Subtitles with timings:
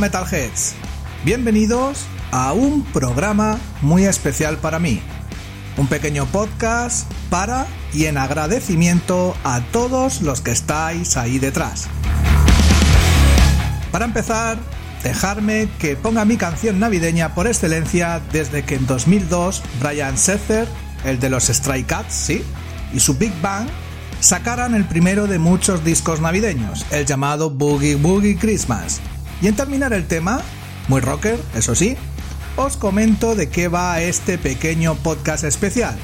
[0.00, 0.72] Metalheads,
[1.26, 5.02] bienvenidos a un programa muy especial para mí.
[5.76, 11.86] Un pequeño podcast para y en agradecimiento a todos los que estáis ahí detrás.
[13.92, 14.56] Para empezar,
[15.02, 20.66] dejarme que ponga mi canción navideña por excelencia desde que en 2002 Brian Setzer,
[21.04, 22.42] el de los Stray Cats, sí,
[22.94, 23.68] y su Big Bang
[24.20, 29.02] sacaran el primero de muchos discos navideños, el llamado Boogie Boogie Christmas.
[29.40, 30.42] Y en terminar el tema,
[30.88, 31.96] muy rocker, eso sí,
[32.56, 35.96] os comento de qué va este pequeño podcast especial.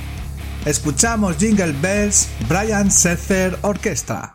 [0.65, 4.35] Escuchamos Jingle Bells, Brian Setzer Orquestra.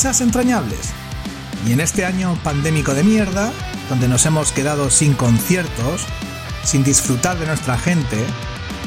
[0.00, 0.94] Fechas entrañables.
[1.66, 3.52] Y en este año pandémico de mierda,
[3.90, 6.06] donde nos hemos quedado sin conciertos,
[6.64, 8.16] sin disfrutar de nuestra gente,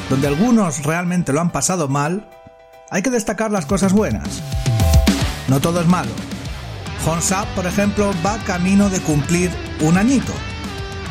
[0.10, 2.28] donde algunos realmente lo han pasado mal,
[2.90, 4.42] hay que destacar las cosas buenas.
[5.50, 6.10] No todo es malo.
[7.06, 9.52] Honsap, por ejemplo, va camino de cumplir
[9.82, 10.34] un añito.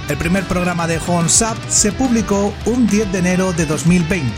[0.08, 4.32] El primer programa de Honsap se publicó un 10 de enero de 2020,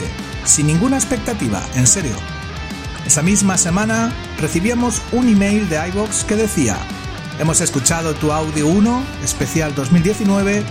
[0.45, 2.34] sin ninguna expectativa, en serio.
[3.07, 6.79] Esa misma semana recibíamos un email de iVox que decía:
[7.39, 10.63] Hemos escuchado tu audio 1, especial 2019,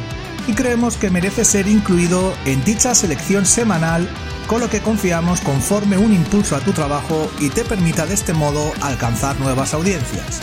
[0.47, 4.09] y creemos que merece ser incluido en dicha selección semanal,
[4.47, 8.33] con lo que confiamos conforme un impulso a tu trabajo y te permita de este
[8.33, 10.41] modo alcanzar nuevas audiencias.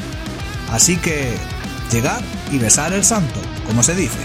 [0.71, 1.37] Así que,
[1.91, 2.23] llegar
[2.53, 4.19] y besar el santo, como se dice.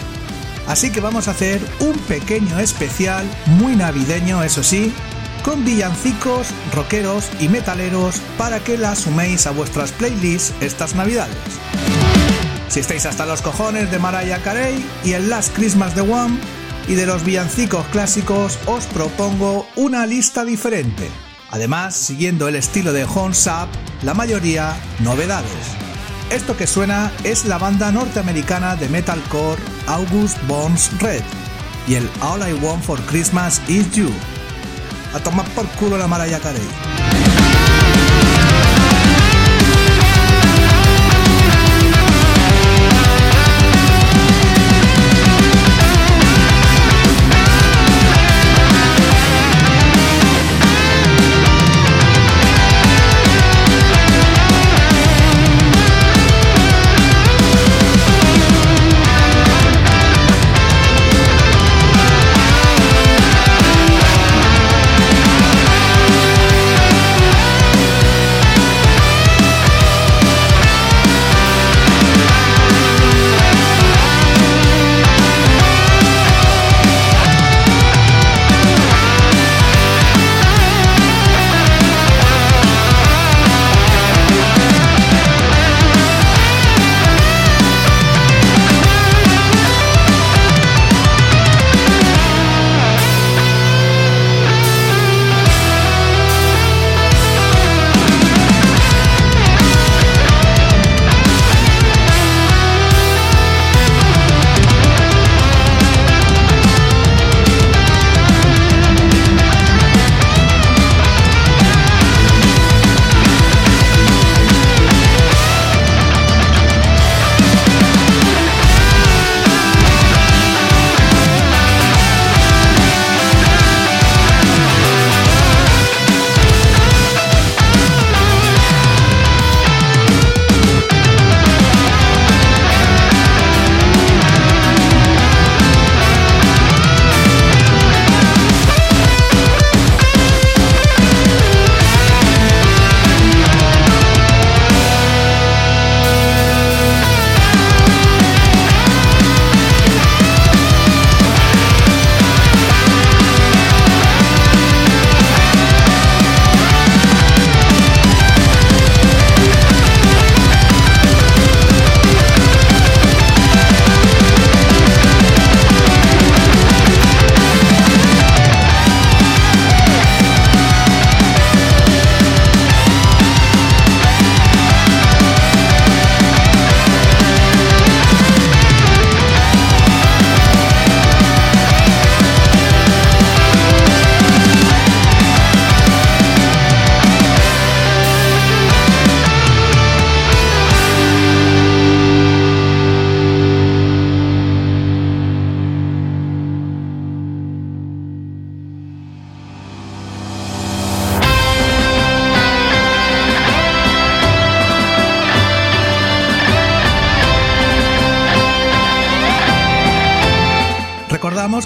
[0.67, 4.93] Así que vamos a hacer un pequeño especial, muy navideño eso sí,
[5.45, 11.37] con villancicos, rockeros y metaleros para que la suméis a vuestras playlists estas navidades.
[12.67, 16.39] Si estáis hasta los cojones de Mariah Carey y el Last Christmas de One
[16.87, 21.09] y de los villancicos clásicos, os propongo una lista diferente.
[21.51, 23.69] Además, siguiendo el estilo de Horns Up,
[24.01, 25.51] la mayoría novedades.
[26.31, 31.23] Esto que suena es la banda norteamericana de metalcore August Bones Red
[31.87, 34.09] y el All I Want for Christmas Is You.
[35.15, 37.14] A tomar por culo la Mariah Carey.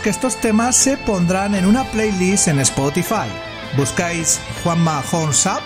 [0.09, 3.29] Estos temas se pondrán en una playlist en Spotify.
[3.77, 5.61] Buscáis Juanma Horns Up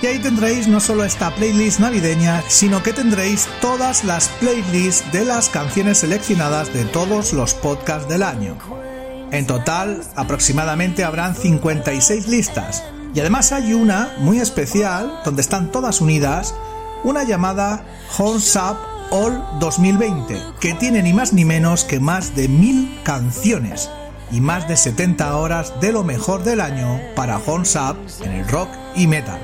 [0.00, 5.24] y ahí tendréis no solo esta playlist navideña, sino que tendréis todas las playlists de
[5.24, 8.56] las canciones seleccionadas de todos los podcasts del año.
[9.32, 12.84] En total, aproximadamente habrán 56 listas.
[13.14, 16.54] Y además hay una muy especial, donde están todas unidas,
[17.02, 17.84] una llamada
[18.16, 23.88] Horns Up All 2020, que tiene ni más ni menos que más de mil canciones
[24.32, 28.48] y más de 70 horas de lo mejor del año para Horns Up en el
[28.48, 29.38] rock y metal.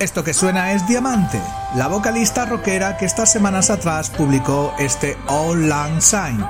[0.00, 1.40] Esto que suena es Diamante,
[1.76, 6.44] la vocalista rockera que estas semanas atrás publicó este All Lang Syne,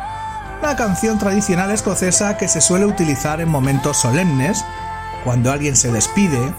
[0.63, 4.65] una canción tradicional escocesa que se suele utilizar en momentos solemnes,
[5.25, 6.55] cuando alguien se despide,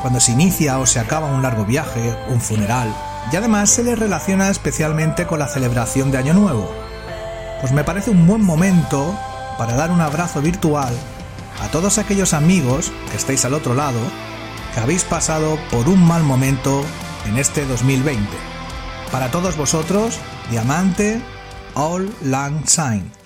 [0.00, 2.94] cuando se inicia o se acaba un largo viaje, un funeral,
[3.32, 6.70] y además se le relaciona especialmente con la celebración de Año Nuevo.
[7.60, 9.14] Pues me parece un buen momento
[9.58, 10.92] para dar un abrazo virtual
[11.62, 14.00] a todos aquellos amigos que estáis al otro lado
[14.74, 16.82] que habéis pasado por un mal momento
[17.26, 18.24] en este 2020.
[19.10, 20.18] Para todos vosotros,
[20.50, 21.20] Diamante
[21.74, 23.19] All Lang Syne.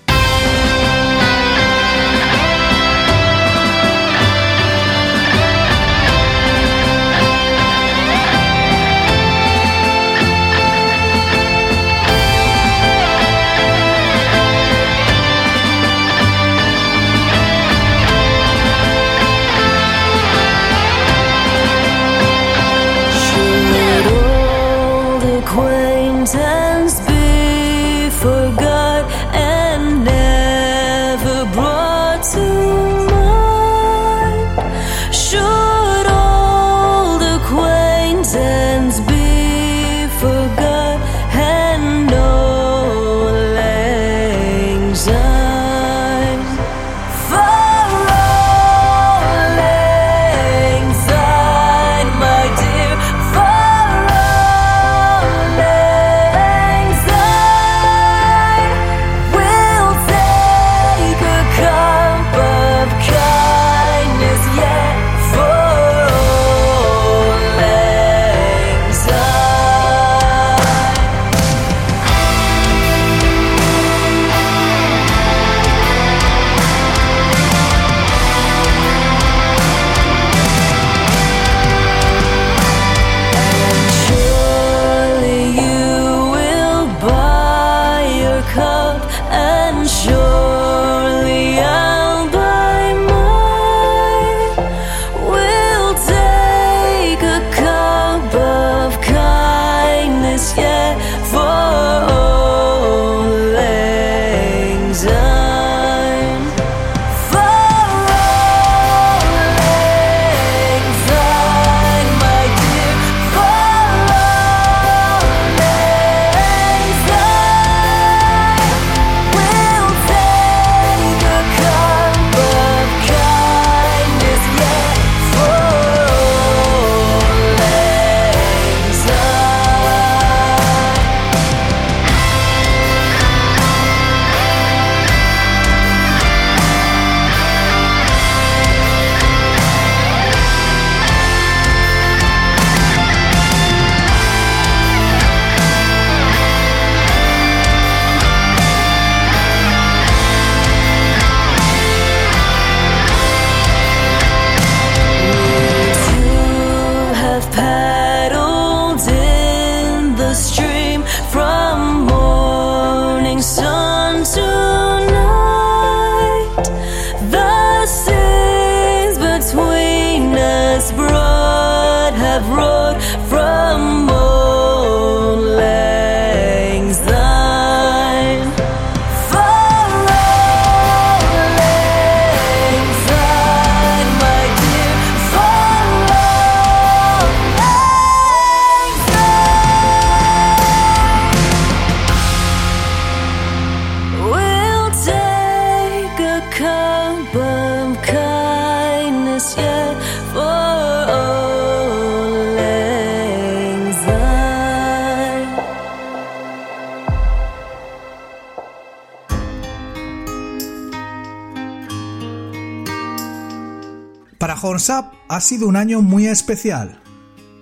[215.35, 217.01] Ha sido un año muy especial.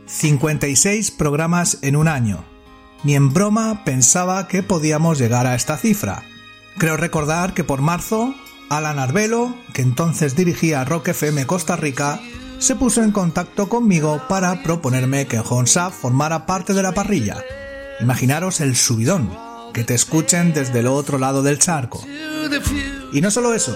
[0.05, 2.45] 56 programas en un año.
[3.03, 6.21] Ni en broma pensaba que podíamos llegar a esta cifra.
[6.77, 8.35] Creo recordar que por marzo
[8.69, 12.19] Alan Arbelo, que entonces dirigía Rock FM Costa Rica,
[12.59, 17.43] se puso en contacto conmigo para proponerme que Honsaf formara parte de la parrilla.
[17.99, 19.31] Imaginaros el subidón,
[19.73, 22.05] que te escuchen desde el otro lado del charco.
[23.11, 23.75] Y no solo eso,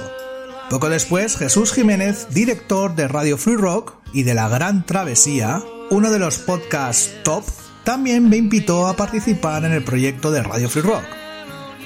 [0.69, 6.11] poco después Jesús Jiménez, director de Radio Free Rock y de La Gran Travesía, uno
[6.11, 7.43] de los podcasts top,
[7.83, 11.03] también me invitó a participar en el proyecto de Radio Free Rock.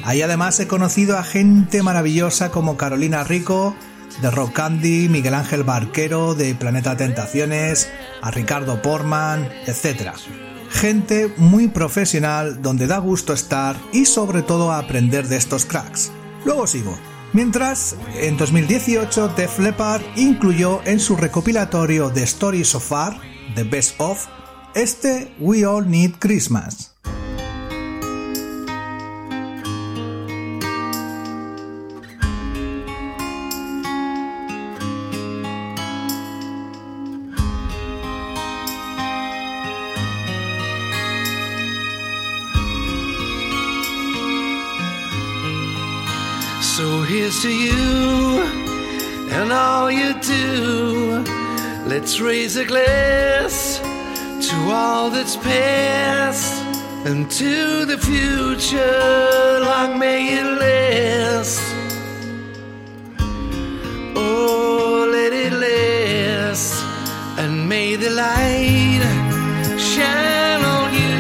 [0.04, 3.76] Ahí además he conocido a gente maravillosa como Carolina Rico,
[4.22, 7.90] de Rock Candy, Miguel Ángel Barquero, de Planeta Tentaciones,
[8.22, 10.12] a Ricardo Portman, etc.
[10.72, 16.12] Gente muy profesional donde da gusto estar y sobre todo aprender de estos cracks.
[16.46, 17.11] Luego sigo.
[17.34, 23.18] Mientras, en 2018 Def Leppard incluyó en su recopilatorio de Stories So Far,
[23.56, 24.28] The Best Of,
[24.76, 26.90] este We All Need Christmas.
[47.41, 48.43] To you
[49.31, 51.24] and all you do.
[51.88, 56.63] Let's raise a glass to all that's past
[57.07, 59.60] and to the future.
[59.60, 61.63] Long may it last.
[64.15, 66.75] Oh, let it last.
[67.39, 69.01] And may the light
[69.79, 71.17] shine on you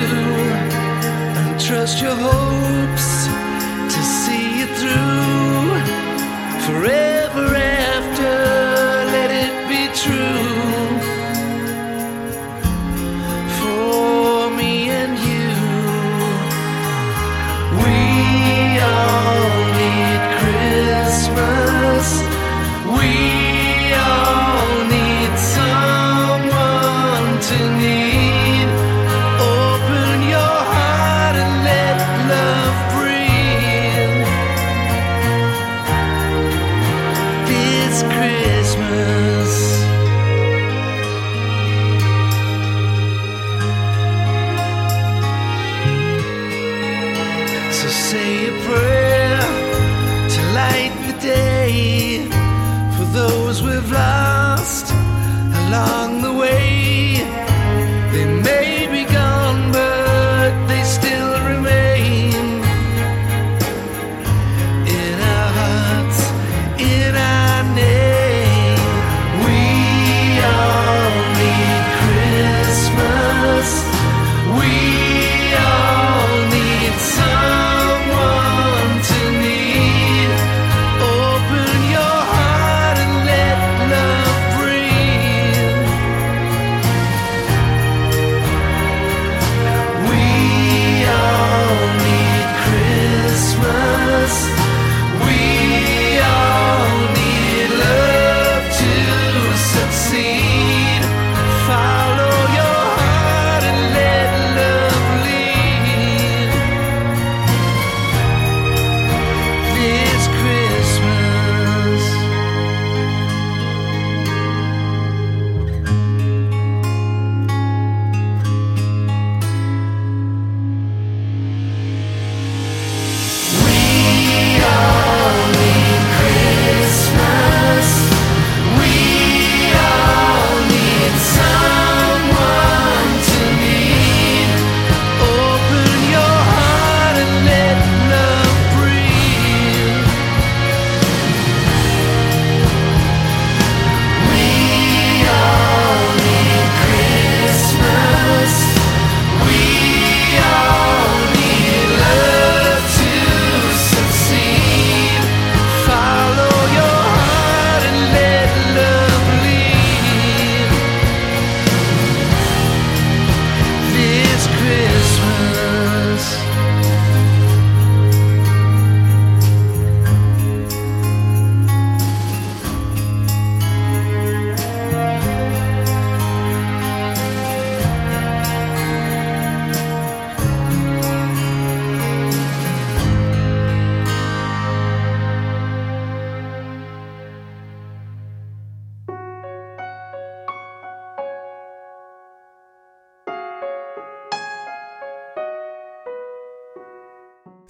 [1.39, 2.50] and trust your hopes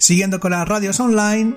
[0.02, 1.54] Siguiendo con las radios online,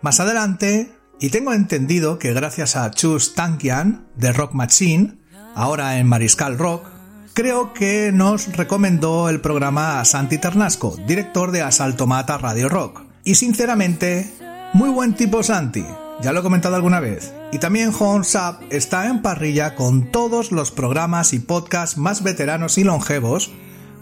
[0.00, 5.18] más adelante Y tengo entendido que gracias a Chus Tankian de Rock Machine,
[5.56, 6.86] ahora en Mariscal Rock,
[7.34, 13.02] creo que nos recomendó el programa a Santi Ternasco, director de Asalto Mata Radio Rock.
[13.24, 14.32] Y sinceramente,
[14.72, 15.84] muy buen tipo Santi,
[16.22, 17.34] ya lo he comentado alguna vez.
[17.50, 22.84] Y también Up está en parrilla con todos los programas y podcasts más veteranos y
[22.84, 23.50] longevos,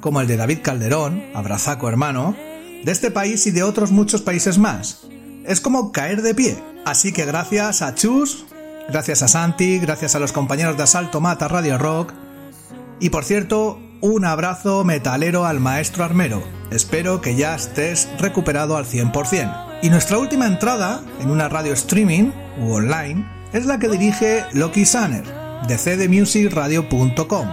[0.03, 2.37] como el de David Calderón, Abrazaco Hermano,
[2.85, 5.01] de este país y de otros muchos países más.
[5.45, 6.63] Es como caer de pie.
[6.85, 8.47] Así que gracias a Chus,
[8.89, 12.13] gracias a Santi, gracias a los compañeros de Asalto Mata Radio Rock.
[13.01, 16.43] Y por cierto, un abrazo metalero al maestro armero.
[16.71, 19.81] Espero que ya estés recuperado al 100%.
[19.83, 24.85] Y nuestra última entrada en una radio streaming u online es la que dirige Loki
[24.85, 25.25] Sanner
[25.67, 27.49] de cdmusicradio.com,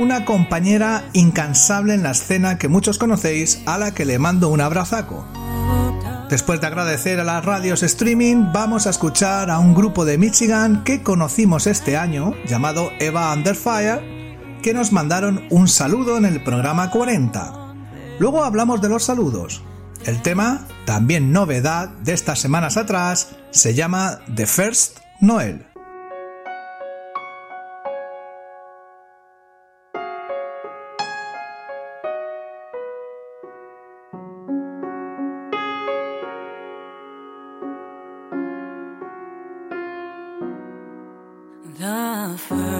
[0.00, 4.62] una compañera incansable en la escena que muchos conocéis a la que le mando un
[4.62, 5.26] abrazaco.
[6.30, 10.84] Después de agradecer a las radios streaming, vamos a escuchar a un grupo de Michigan
[10.84, 14.00] que conocimos este año, llamado Eva Under Fire,
[14.62, 17.74] que nos mandaron un saludo en el programa 40.
[18.18, 19.62] Luego hablamos de los saludos.
[20.06, 25.69] El tema, también novedad de estas semanas atrás, se llama The First Noel.
[42.30, 42.79] The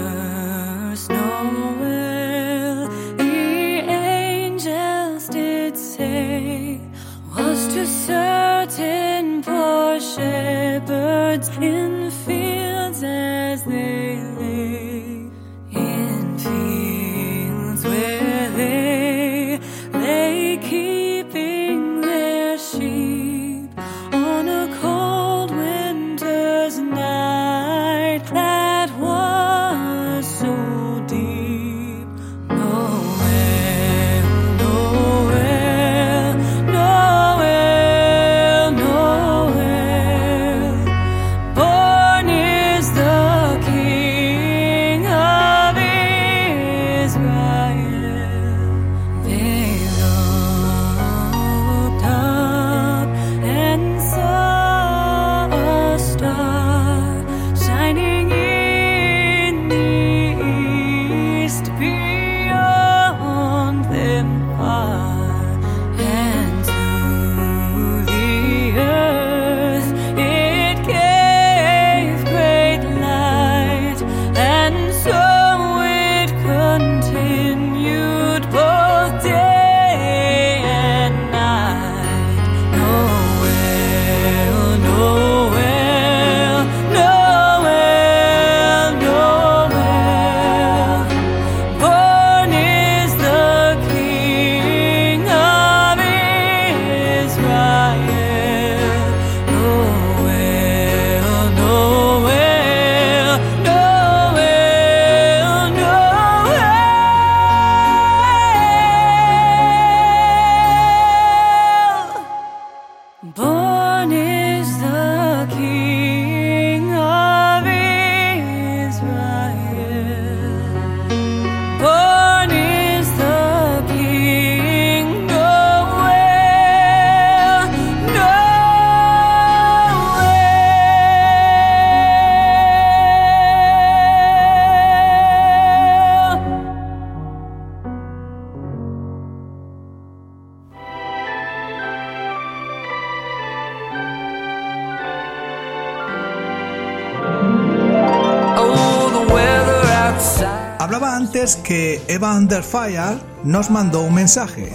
[152.09, 154.73] Eva Under Fire nos mandó un mensaje.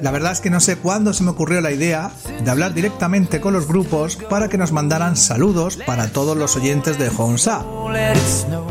[0.00, 2.12] La verdad es que no sé cuándo se me ocurrió la idea
[2.44, 6.98] de hablar directamente con los grupos para que nos mandaran saludos para todos los oyentes
[6.98, 7.64] de Honsa.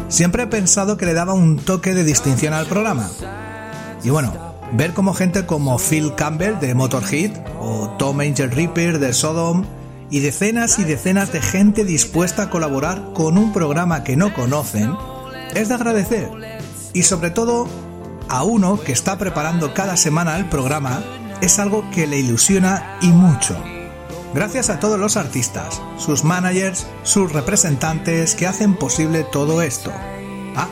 [0.07, 3.09] Siempre he pensado que le daba un toque de distinción al programa.
[4.03, 4.33] Y bueno,
[4.71, 9.65] ver como gente como Phil Campbell de Motorhead o Tom Angel Reaper de Sodom
[10.09, 14.95] y decenas y decenas de gente dispuesta a colaborar con un programa que no conocen
[15.53, 16.56] es de agradecer.
[16.97, 17.67] Y sobre todo
[18.27, 21.03] a uno que está preparando cada semana el programa
[21.41, 23.55] es algo que le ilusiona y mucho.
[24.33, 29.91] Gracias a todos los artistas, sus managers, sus representantes que hacen posible todo esto.
[30.55, 30.69] Ah,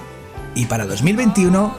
[0.56, 1.76] y para 2021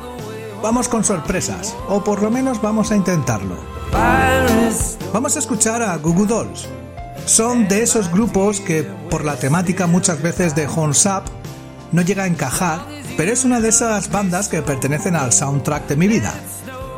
[0.63, 3.57] vamos con sorpresas, o por lo menos vamos a intentarlo.
[5.13, 6.69] Vamos a escuchar a Goo Dolls.
[7.25, 11.25] Son de esos grupos que por la temática muchas veces de Horns Up
[11.91, 15.97] no llega a encajar, pero es una de esas bandas que pertenecen al soundtrack de
[15.97, 16.35] mi vida.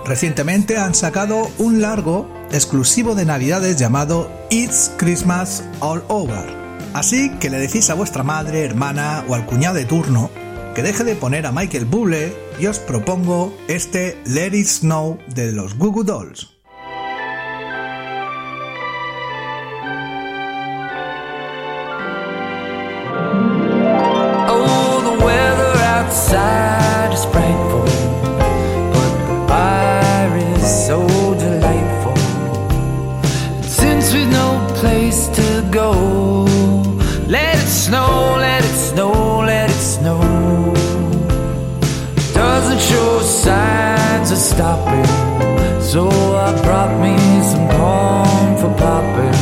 [0.05, 6.57] Recientemente han sacado un largo exclusivo de Navidades llamado It's Christmas All Over.
[6.95, 10.31] Así que le decís a vuestra madre, hermana o al cuñado de turno
[10.75, 15.53] que deje de poner a Michael Bublé y os propongo este Let It Snow de
[15.53, 16.58] los Goo Goo Dolls.
[42.89, 45.11] Show signs of stopping,
[45.93, 46.09] so
[46.47, 47.17] I brought me
[47.51, 49.39] some corn for popping.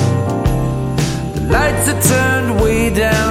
[1.34, 3.25] The lights are turned way down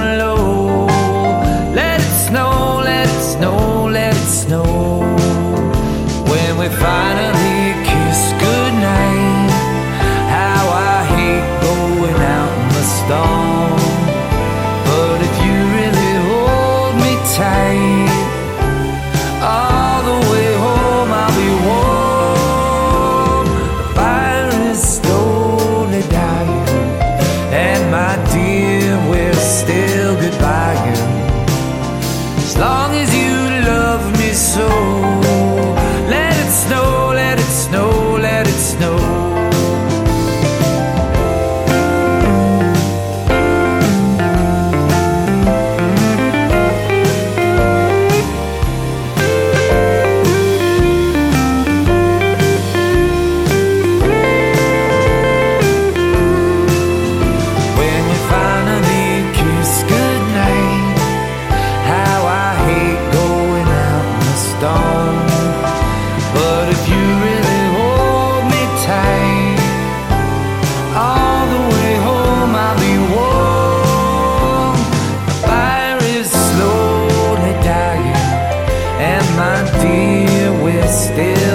[80.62, 81.45] we're still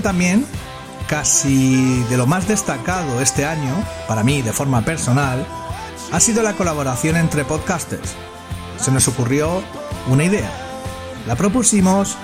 [0.00, 0.46] También,
[1.08, 3.74] casi de lo más destacado este año,
[4.06, 5.46] para mí de forma personal,
[6.12, 8.14] ha sido la colaboración entre podcasters.
[8.78, 9.62] Se nos ocurrió
[10.08, 10.50] una idea.
[11.26, 12.16] La propusimos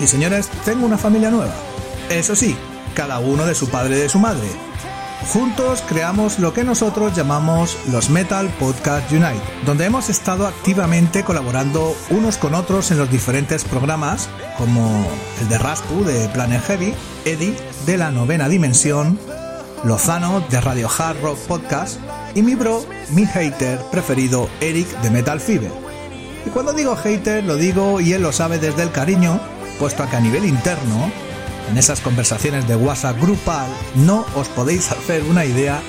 [0.00, 1.54] y señores, tengo una familia nueva.
[2.10, 2.56] Eso sí,
[2.94, 4.48] cada uno de su padre y de su madre.
[5.32, 11.96] Juntos creamos lo que nosotros llamamos los Metal Podcast Unite, donde hemos estado activamente colaborando
[12.10, 15.06] unos con otros en los diferentes programas, como
[15.40, 17.56] el de Raspu de Planet Heavy, Eddie
[17.86, 19.18] de la Novena Dimensión,
[19.82, 21.98] Lozano de Radio Hard Rock Podcast
[22.34, 25.72] y mi bro, mi hater preferido, Eric de Metal Fever.
[26.46, 29.40] Y cuando digo hater lo digo y él lo sabe desde el cariño,
[29.78, 31.10] puesto a que a nivel interno
[31.68, 35.80] en esas conversaciones de WhatsApp grupal no os podéis hacer una idea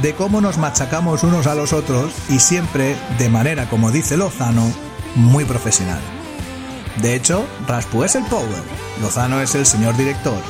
[0.00, 4.72] de cómo nos machacamos unos a los otros y siempre de manera, como dice Lozano,
[5.14, 6.00] muy profesional.
[7.00, 8.62] De hecho, Raspu es el Power,
[9.00, 10.40] Lozano es el señor director,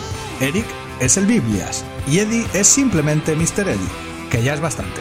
[0.40, 0.66] Eric
[1.00, 3.68] es el Biblias y Eddie es simplemente Mr.
[3.68, 3.88] Eddie,
[4.30, 5.00] que ya es bastante.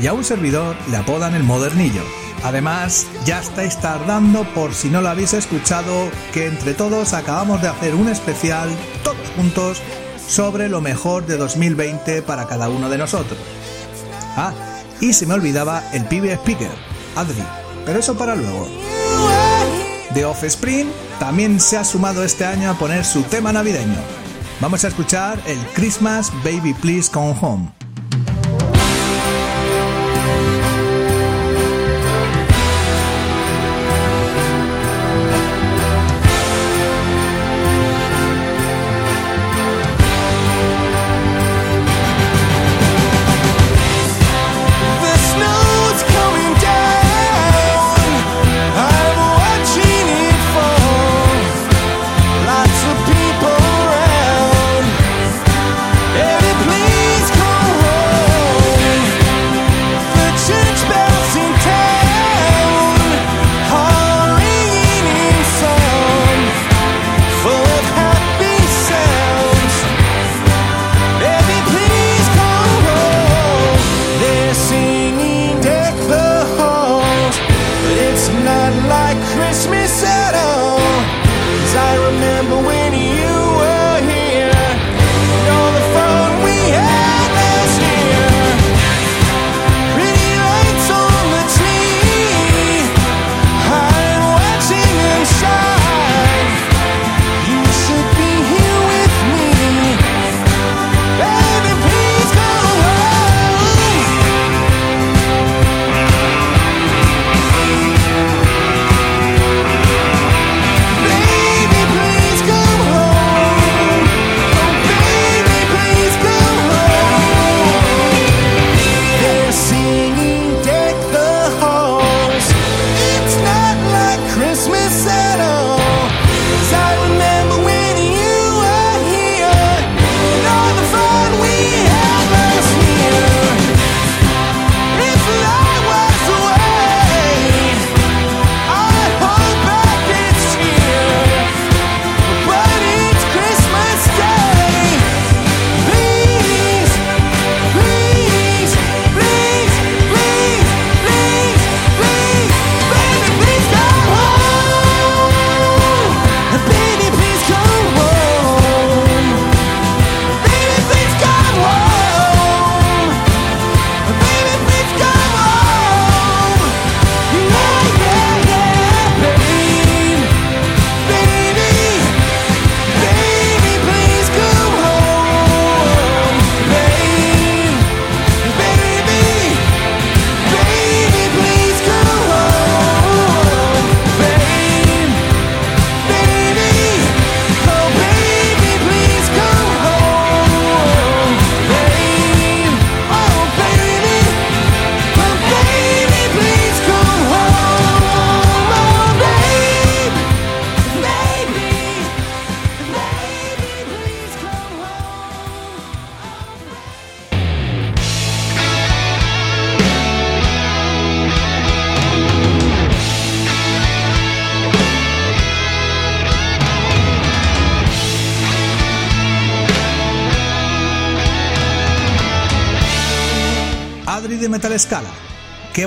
[0.00, 2.02] Y a un servidor le apodan el modernillo.
[2.44, 7.68] Además, ya estáis tardando por si no lo habéis escuchado, que entre todos acabamos de
[7.68, 8.68] hacer un especial,
[9.04, 9.80] todos juntos,
[10.26, 13.38] sobre lo mejor de 2020 para cada uno de nosotros.
[14.36, 14.52] Ah,
[15.00, 16.70] y se me olvidaba el pibe speaker,
[17.16, 17.44] Adri,
[17.84, 18.66] pero eso para luego.
[20.14, 23.98] The Offspring también se ha sumado este año a poner su tema navideño.
[24.60, 27.81] Vamos a escuchar el Christmas Baby Please Come Home.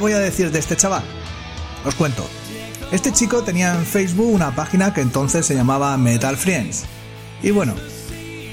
[0.06, 1.02] Voy a decir de este chaval?
[1.84, 2.24] Os cuento.
[2.92, 6.84] Este chico tenía en Facebook una página que entonces se llamaba Metal Friends.
[7.42, 7.74] Y bueno,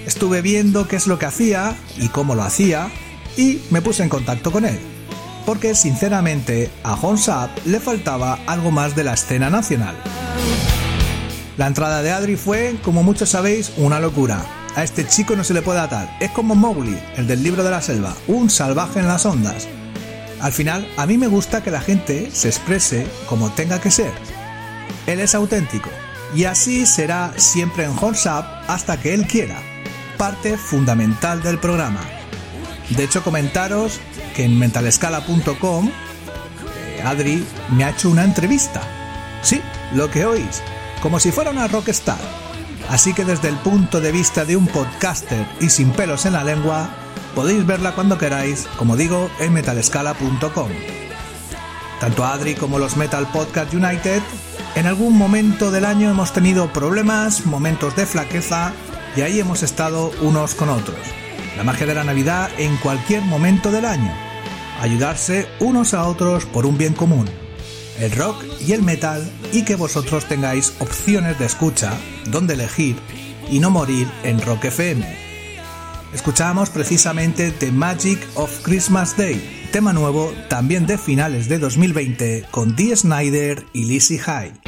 [0.06, 2.90] estuve viendo qué es lo que hacía y cómo lo hacía
[3.36, 4.80] y me puse en contacto con él.
[5.44, 9.94] Porque sinceramente a Honsap le faltaba algo más de la escena nacional.
[11.58, 14.42] La entrada de Adri fue, como muchos sabéis, una locura.
[14.74, 16.16] A este chico no se le puede atar.
[16.18, 19.68] Es como Mowgli, el del libro de la selva, un salvaje en las ondas.
[20.42, 24.12] Al final, a mí me gusta que la gente se exprese como tenga que ser.
[25.06, 25.88] Él es auténtico.
[26.34, 29.62] Y así será siempre en Horns Up hasta que él quiera.
[30.18, 32.00] Parte fundamental del programa.
[32.90, 34.00] De hecho, comentaros
[34.34, 38.82] que en mentalescala.com eh, Adri me ha hecho una entrevista.
[39.42, 39.60] Sí,
[39.94, 40.60] lo que oís,
[41.00, 42.18] como si fuera una rockstar.
[42.88, 46.42] Así que desde el punto de vista de un podcaster y sin pelos en la
[46.42, 46.90] lengua,
[47.34, 50.70] podéis verla cuando queráis, como digo, en metalescala.com.
[52.00, 54.20] Tanto Adri como los Metal Podcast United,
[54.74, 58.72] en algún momento del año hemos tenido problemas, momentos de flaqueza,
[59.16, 60.98] y ahí hemos estado unos con otros.
[61.56, 64.12] La magia de la Navidad en cualquier momento del año.
[64.80, 67.28] Ayudarse unos a otros por un bien común.
[68.00, 71.92] El rock y el metal y que vosotros tengáis opciones de escucha,
[72.26, 72.96] donde elegir
[73.50, 75.21] y no morir en Rock FM.
[76.14, 82.76] Escuchamos precisamente The Magic of Christmas Day, tema nuevo también de finales de 2020 con
[82.76, 84.61] Dee Snyder y Lizzie High.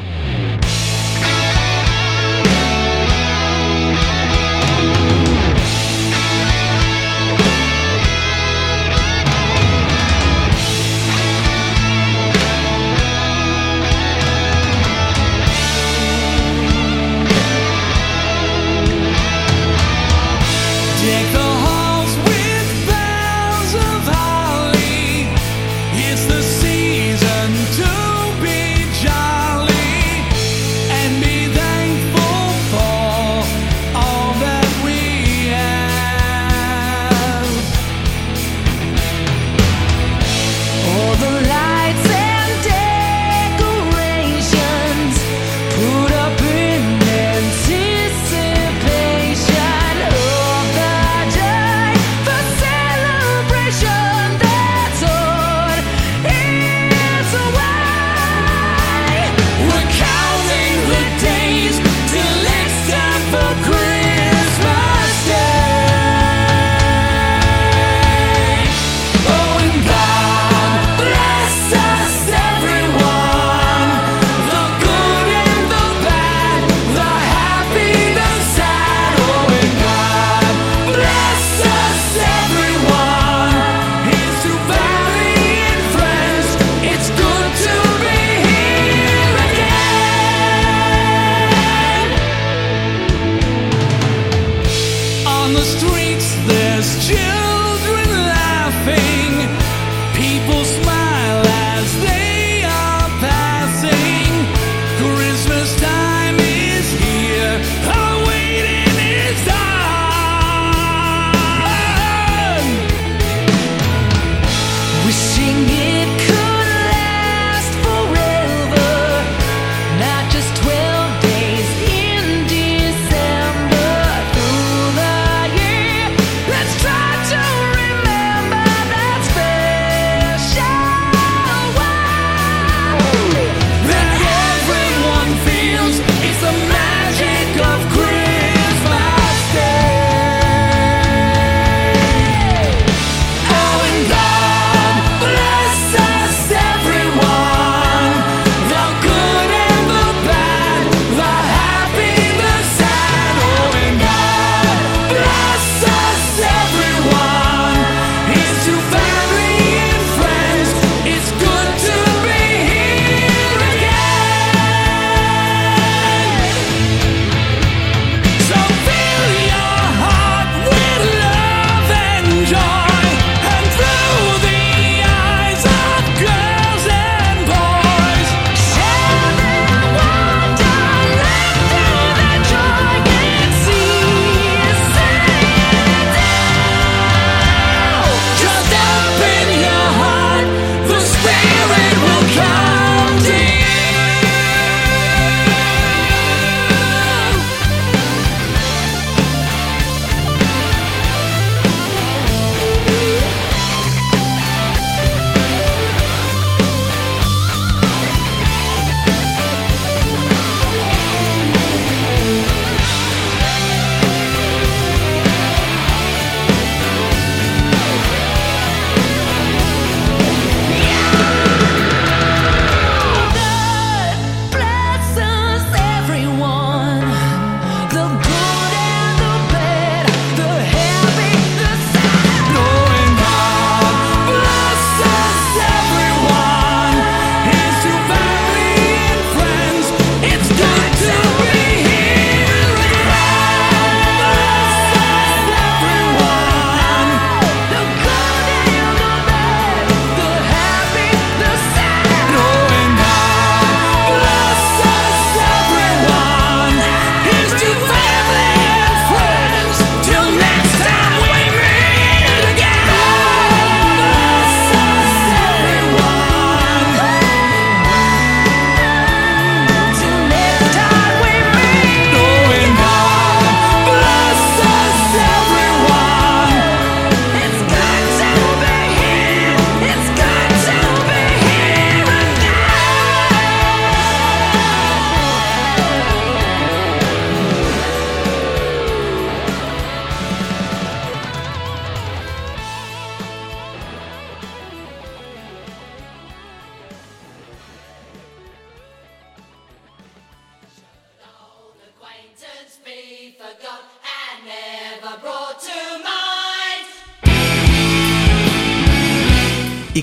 [95.54, 97.33] The streets, there's children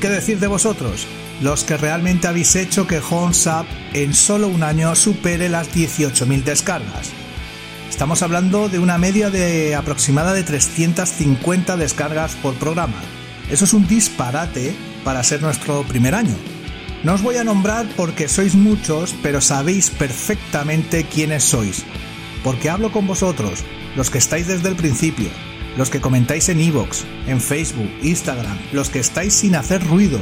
[0.02, 1.06] qué decir de vosotros?
[1.42, 6.44] Los que realmente habéis hecho que Horns Up en solo un año supere las 18.000
[6.44, 7.12] descargas.
[7.88, 13.00] Estamos hablando de una media de aproximada de 350 descargas por programa.
[13.52, 14.74] Eso es un disparate
[15.04, 16.36] para ser nuestro primer año.
[17.04, 21.86] No os voy a nombrar porque sois muchos, pero sabéis perfectamente quiénes sois.
[22.44, 23.64] Porque hablo con vosotros,
[23.96, 25.30] los que estáis desde el principio,
[25.78, 30.20] los que comentáis en iVoox, en Facebook, Instagram, los que estáis sin hacer ruido,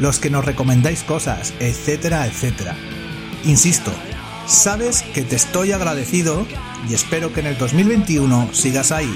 [0.00, 2.76] los que nos recomendáis cosas, etcétera, etcétera.
[3.44, 3.92] Insisto,
[4.46, 6.46] sabes que te estoy agradecido
[6.88, 9.14] y espero que en el 2021 sigas ahí.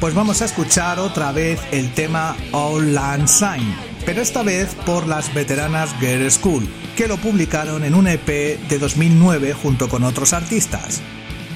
[0.00, 5.06] Pues vamos a escuchar otra vez el tema All Land Sign, pero esta vez por
[5.06, 10.32] las veteranas Girl School, que lo publicaron en un EP de 2009 junto con otros
[10.34, 11.00] artistas.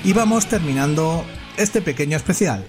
[0.05, 1.25] Y vamos terminando
[1.59, 2.67] este pequeño especial.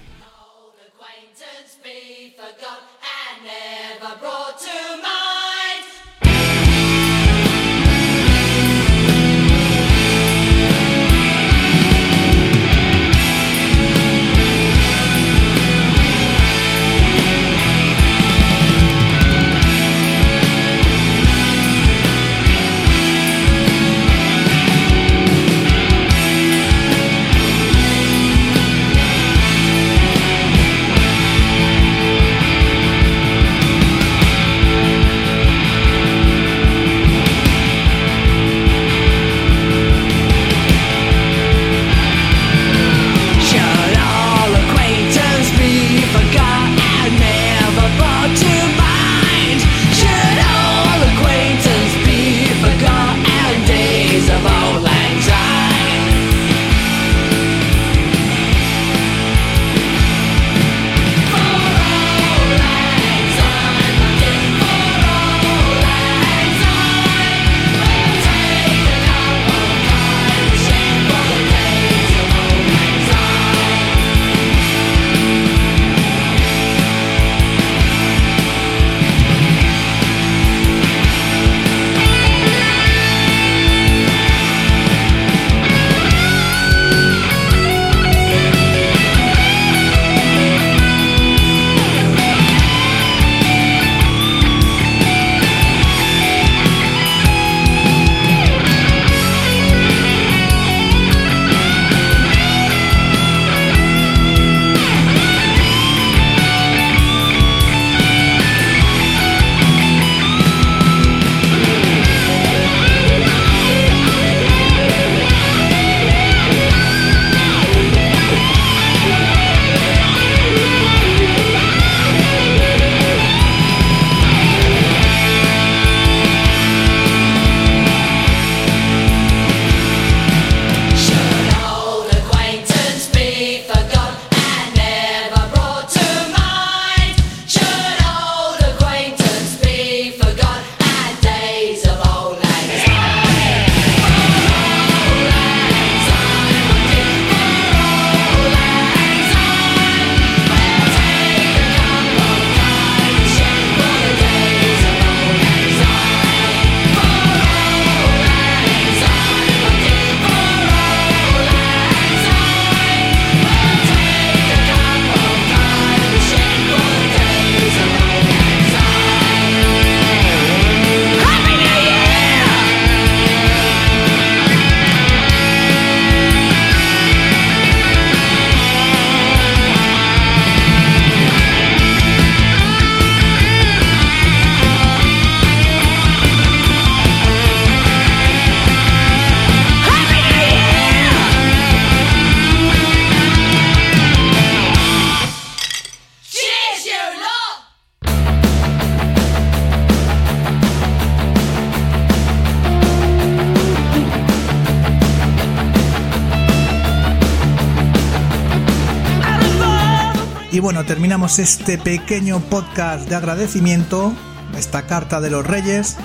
[210.84, 214.12] Terminamos este pequeño podcast de agradecimiento,
[214.56, 215.96] esta carta de los reyes,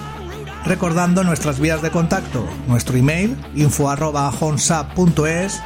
[0.65, 5.61] recordando nuestras vías de contacto, nuestro email, info arroba honsap.es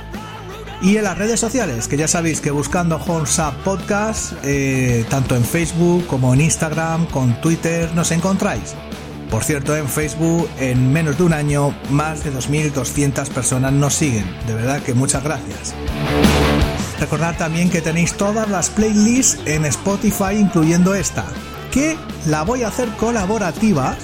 [0.81, 5.45] y en las redes sociales, que ya sabéis que buscando Honsap Podcast, eh, tanto en
[5.45, 8.75] Facebook como en Instagram, con Twitter, nos encontráis.
[9.29, 14.25] Por cierto, en Facebook, en menos de un año, más de 2.200 personas nos siguen.
[14.47, 15.75] De verdad que muchas gracias.
[17.01, 21.25] Recordad también que tenéis todas las playlists en Spotify incluyendo esta,
[21.71, 21.97] que
[22.27, 23.97] la voy a hacer colaborativa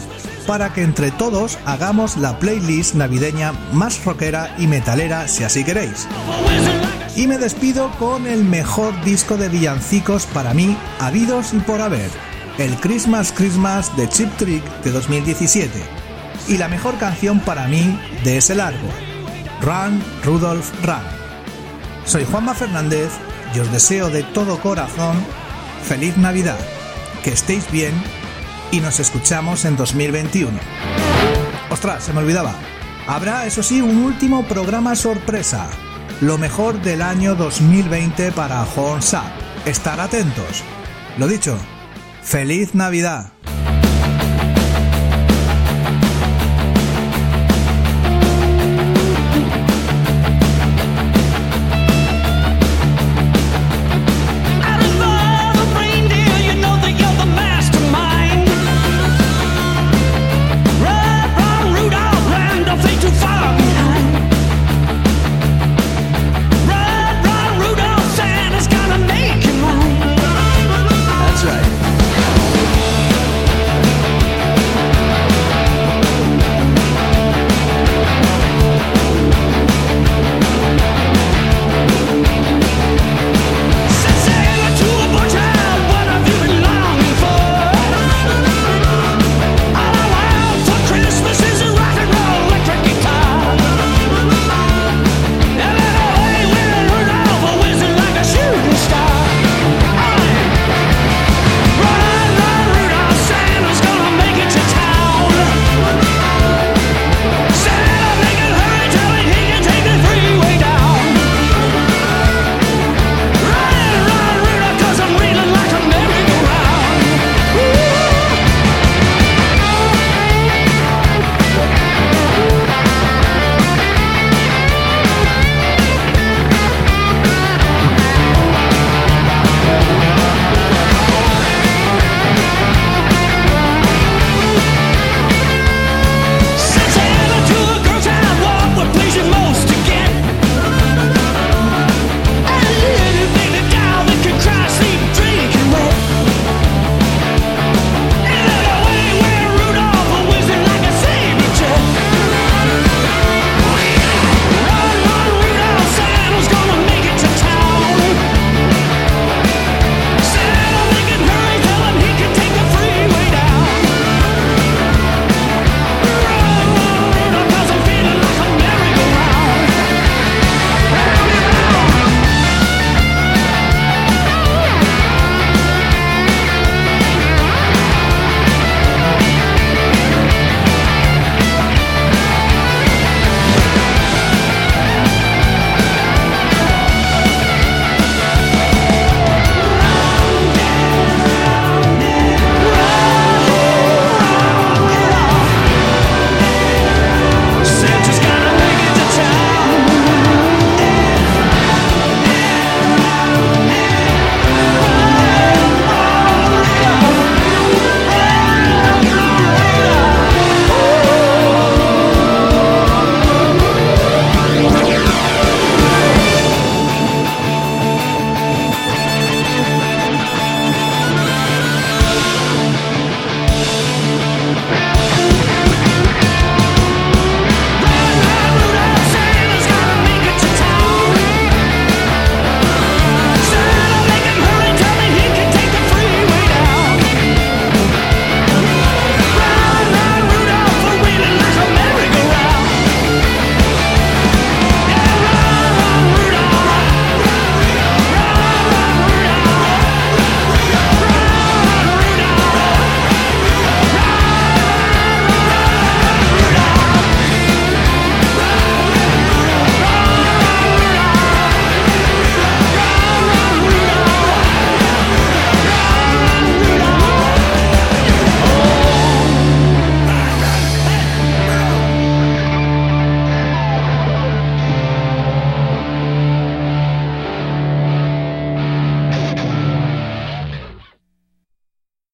[0.47, 6.07] para que entre todos hagamos la playlist navideña más rockera y metalera si así queréis.
[7.15, 12.09] Y me despido con el mejor disco de villancicos para mí, habidos y por haber,
[12.57, 15.69] el Christmas Christmas de Chip Trick de 2017.
[16.47, 18.87] Y la mejor canción para mí de ese largo,
[19.61, 21.16] Run, Rudolph, Run.
[22.07, 23.11] Soy Juanma Fernández
[23.53, 25.17] y os deseo de todo corazón
[25.83, 26.57] feliz Navidad,
[27.21, 27.93] que estéis bien
[28.71, 30.57] y nos escuchamos en 2021.
[31.69, 32.55] Ostras, se me olvidaba.
[33.07, 35.69] Habrá, eso sí, un último programa sorpresa.
[36.21, 39.17] Lo mejor del año 2020 para Horns.
[39.65, 40.63] Estar atentos.
[41.17, 41.57] Lo dicho,
[42.23, 43.36] feliz Navidad.